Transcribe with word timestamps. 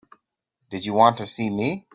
Did 0.71 0.83
you 0.83 0.93
want 0.95 1.17
to 1.17 1.27
see 1.27 1.51
me? 1.51 1.85